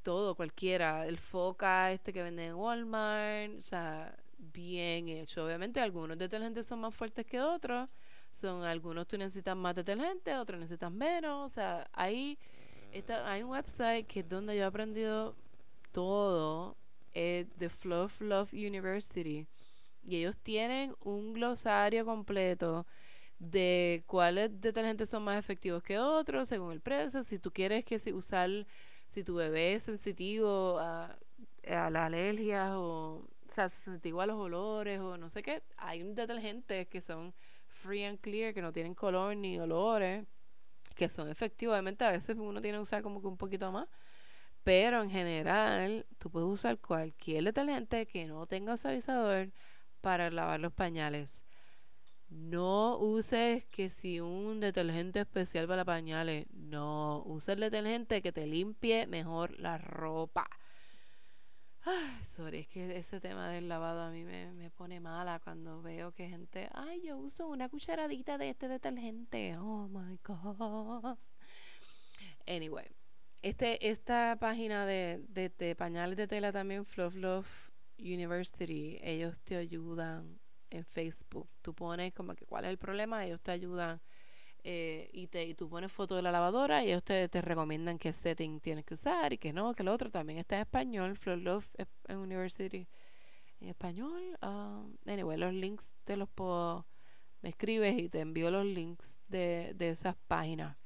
todo, 0.02 0.34
cualquiera. 0.34 1.06
El 1.06 1.18
Foca, 1.18 1.92
este 1.92 2.12
que 2.12 2.22
vende 2.22 2.46
en 2.46 2.54
Walmart. 2.54 3.58
O 3.58 3.62
sea, 3.62 4.16
bien 4.38 5.08
hecho. 5.08 5.44
Obviamente, 5.44 5.80
algunos 5.80 6.16
detergentes 6.16 6.66
son 6.66 6.80
más 6.80 6.94
fuertes 6.94 7.26
que 7.26 7.40
otros 7.40 7.88
son 8.32 8.62
algunos 8.64 9.06
tú 9.06 9.18
necesitas 9.18 9.56
más 9.56 9.74
detergente, 9.74 10.36
otros 10.36 10.60
necesitas 10.60 10.90
menos. 10.92 11.50
O 11.50 11.54
sea, 11.54 11.88
ahí 11.92 12.38
está, 12.92 13.30
hay 13.30 13.42
un 13.42 13.50
website 13.50 14.06
que 14.06 14.20
es 14.20 14.28
donde 14.28 14.56
yo 14.56 14.62
he 14.62 14.66
aprendido 14.66 15.34
todo, 15.92 16.76
es 17.12 17.46
The 17.58 17.68
Fluff 17.68 18.20
Love 18.20 18.52
University. 18.52 19.46
Y 20.04 20.16
ellos 20.16 20.36
tienen 20.38 20.94
un 21.02 21.32
glosario 21.34 22.04
completo 22.04 22.86
de 23.38 24.02
cuáles 24.06 24.60
detergentes 24.60 25.10
son 25.10 25.24
más 25.24 25.38
efectivos 25.38 25.82
que 25.82 25.98
otros 25.98 26.48
según 26.48 26.72
el 26.72 26.80
precio. 26.80 27.22
Si 27.22 27.38
tú 27.38 27.50
quieres 27.52 27.84
que 27.84 27.98
si 27.98 28.12
usar, 28.12 28.66
si 29.08 29.24
tu 29.24 29.34
bebé 29.36 29.74
es 29.74 29.84
sensitivo 29.84 30.78
a 30.78 31.16
a 31.68 31.90
las 31.90 32.06
alergias 32.06 32.72
o, 32.72 33.22
o 33.48 33.52
sea, 33.54 33.68
se 33.68 33.80
siente 33.82 34.08
igual 34.08 34.28
los 34.28 34.38
olores 34.38 35.00
o 35.00 35.16
no 35.16 35.28
sé 35.28 35.42
qué. 35.42 35.62
Hay 35.76 36.02
detergentes 36.02 36.88
que 36.88 37.00
son 37.00 37.34
free 37.80 38.04
and 38.04 38.20
clear, 38.20 38.54
que 38.54 38.62
no 38.62 38.72
tienen 38.72 38.94
color 38.94 39.36
ni 39.36 39.58
olores, 39.58 40.26
que 40.94 41.08
son 41.08 41.28
efectivos. 41.30 41.74
Obviamente 41.74 42.04
a 42.04 42.10
veces 42.10 42.36
uno 42.38 42.60
tiene 42.60 42.78
que 42.78 42.82
usar 42.82 43.02
como 43.02 43.20
que 43.20 43.26
un 43.26 43.36
poquito 43.36 43.72
más. 43.72 43.88
Pero 44.62 45.02
en 45.02 45.10
general, 45.10 46.06
tú 46.18 46.30
puedes 46.30 46.48
usar 46.48 46.78
cualquier 46.78 47.44
detergente 47.44 48.06
que 48.06 48.26
no 48.26 48.46
tenga 48.46 48.76
suavizador 48.76 49.50
para 50.00 50.30
lavar 50.30 50.60
los 50.60 50.72
pañales. 50.72 51.44
No 52.28 52.98
uses 52.98 53.64
que 53.66 53.88
si 53.88 54.20
un 54.20 54.60
detergente 54.60 55.20
especial 55.20 55.66
para 55.66 55.84
pañales. 55.84 56.46
No, 56.52 57.22
usa 57.26 57.54
el 57.54 57.60
detergente 57.60 58.22
que 58.22 58.32
te 58.32 58.46
limpie 58.46 59.06
mejor 59.06 59.58
la 59.58 59.78
ropa. 59.78 60.48
Ay, 61.84 62.24
sorry, 62.24 62.60
es 62.60 62.68
que 62.68 62.98
ese 62.98 63.20
tema 63.20 63.48
del 63.50 63.68
lavado 63.68 64.02
a 64.02 64.10
mí 64.10 64.22
me, 64.24 64.52
me 64.52 64.70
pone 64.70 65.00
mala 65.00 65.40
cuando 65.40 65.80
veo 65.80 66.12
que 66.12 66.28
gente, 66.28 66.68
ay, 66.74 67.00
yo 67.02 67.16
uso 67.16 67.48
una 67.48 67.68
cucharadita 67.68 68.36
de 68.36 68.50
este 68.50 68.68
detergente. 68.68 69.56
Oh 69.56 69.88
my 69.88 70.18
God. 70.22 71.16
Anyway, 72.46 72.86
este, 73.42 73.88
esta 73.88 74.36
página 74.38 74.84
de, 74.84 75.24
de, 75.28 75.48
de 75.48 75.74
pañales 75.74 76.16
de 76.18 76.26
tela 76.26 76.52
también, 76.52 76.84
Fluff 76.84 77.14
Love 77.14 77.70
University, 77.98 78.98
ellos 79.02 79.40
te 79.40 79.56
ayudan 79.56 80.38
en 80.68 80.84
Facebook. 80.84 81.48
Tú 81.62 81.74
pones 81.74 82.12
como 82.12 82.34
que 82.34 82.44
cuál 82.44 82.64
es 82.64 82.70
el 82.70 82.78
problema, 82.78 83.24
ellos 83.24 83.40
te 83.40 83.52
ayudan 83.52 84.00
eh, 84.64 85.10
y, 85.12 85.26
te, 85.28 85.44
y 85.44 85.54
tú 85.54 85.68
pones 85.68 85.92
foto 85.92 86.16
de 86.16 86.22
la 86.22 86.32
lavadora 86.32 86.84
y 86.84 86.88
ellos 86.88 87.02
te, 87.02 87.28
te 87.28 87.40
recomiendan 87.40 87.98
qué 87.98 88.12
setting 88.12 88.60
tienes 88.60 88.84
que 88.84 88.94
usar 88.94 89.32
y 89.32 89.38
que 89.38 89.52
no, 89.52 89.74
que 89.74 89.82
lo 89.82 89.92
otro 89.92 90.10
también 90.10 90.38
está 90.38 90.56
en 90.56 90.62
español, 90.62 91.16
Flow 91.16 91.36
Love 91.36 91.68
University 92.08 92.88
en 93.60 93.68
español. 93.68 94.38
Um, 94.42 94.96
anyway, 95.06 95.38
los 95.38 95.52
links 95.52 95.94
te 96.04 96.16
los 96.16 96.28
puedo, 96.28 96.86
me 97.42 97.50
escribes 97.50 97.98
y 97.98 98.08
te 98.08 98.20
envío 98.20 98.50
los 98.50 98.64
links 98.64 99.18
de, 99.28 99.72
de 99.74 99.90
esas 99.90 100.16
páginas. 100.26 100.76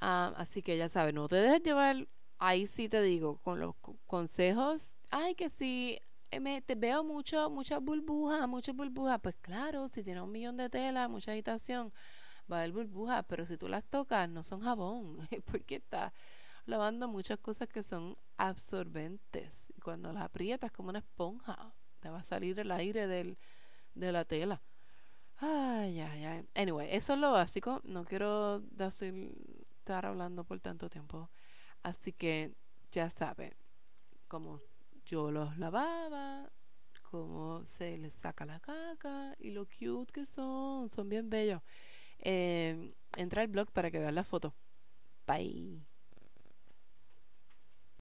Um, 0.00 0.34
así 0.36 0.62
que 0.62 0.76
ya 0.76 0.88
sabes, 0.88 1.14
no 1.14 1.28
te 1.28 1.36
dejes 1.36 1.62
llevar, 1.62 2.08
ahí 2.38 2.66
sí 2.66 2.88
te 2.88 3.00
digo, 3.00 3.38
con 3.38 3.58
los 3.60 3.74
consejos, 4.06 4.96
ay 5.10 5.34
que 5.34 5.50
eh, 5.60 6.02
me, 6.40 6.62
te 6.62 6.74
veo 6.74 7.04
mucho, 7.04 7.50
muchas 7.50 7.82
burbujas, 7.82 8.48
muchas 8.48 8.74
burbujas. 8.74 9.20
Pues 9.20 9.34
claro, 9.40 9.88
si 9.88 10.02
tienes 10.02 10.22
un 10.22 10.32
millón 10.32 10.56
de 10.56 10.68
tela, 10.70 11.08
mucha 11.08 11.32
agitación, 11.32 11.92
va 12.50 12.56
a 12.56 12.60
haber 12.60 12.72
burbujas, 12.72 13.24
pero 13.28 13.46
si 13.46 13.56
tú 13.56 13.68
las 13.68 13.84
tocas, 13.84 14.28
no 14.28 14.42
son 14.42 14.60
jabón, 14.60 15.18
porque 15.50 15.76
estás 15.76 16.12
lavando 16.66 17.08
muchas 17.08 17.38
cosas 17.38 17.68
que 17.68 17.82
son 17.82 18.16
absorbentes. 18.36 19.72
Y 19.76 19.80
cuando 19.80 20.12
las 20.12 20.24
aprietas 20.24 20.72
como 20.72 20.90
una 20.90 21.00
esponja, 21.00 21.72
te 22.00 22.10
va 22.10 22.20
a 22.20 22.24
salir 22.24 22.58
el 22.58 22.70
aire 22.70 23.06
del, 23.06 23.38
de 23.94 24.12
la 24.12 24.24
tela. 24.24 24.62
Ay, 25.36 26.00
ay, 26.00 26.24
ay. 26.24 26.48
Anyway, 26.54 26.88
eso 26.90 27.14
es 27.14 27.18
lo 27.18 27.32
básico. 27.32 27.80
No 27.84 28.04
quiero 28.04 28.62
estar 29.78 30.06
hablando 30.06 30.44
por 30.44 30.60
tanto 30.60 30.88
tiempo. 30.88 31.30
Así 31.82 32.12
que 32.12 32.54
ya 32.92 33.10
saben, 33.10 33.54
como 34.28 34.58
yo 35.04 35.30
los 35.30 35.56
lavaba, 35.58 36.50
cómo 37.10 37.64
se 37.66 37.96
les 37.98 38.14
saca 38.14 38.44
la 38.44 38.60
caca 38.60 39.36
y 39.38 39.50
lo 39.50 39.66
cute 39.66 40.12
que 40.12 40.26
son, 40.26 40.88
son 40.90 41.08
bien 41.08 41.30
bellos. 41.30 41.62
Eh, 42.18 42.94
entra 43.16 43.42
al 43.42 43.48
blog 43.48 43.70
para 43.72 43.90
que 43.90 43.98
vean 43.98 44.14
la 44.14 44.24
foto. 44.24 44.54
Bye. 45.26 45.93